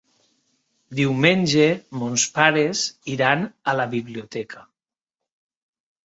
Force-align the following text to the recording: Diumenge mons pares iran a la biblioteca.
Diumenge 0.99 1.65
mons 1.97 2.23
pares 2.39 2.81
iran 3.17 3.45
a 3.47 3.77
la 3.83 3.87
biblioteca. 3.93 4.67